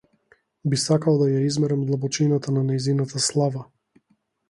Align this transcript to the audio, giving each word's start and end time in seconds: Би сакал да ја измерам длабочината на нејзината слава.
Би 0.73 0.79
сакал 0.83 1.19
да 1.19 1.27
ја 1.33 1.45
измерам 1.51 1.85
длабочината 1.91 2.57
на 2.59 2.67
нејзината 2.73 3.25
слава. 3.31 3.67